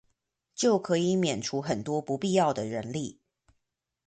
[0.55, 3.19] 就可以免除很多不必要的人力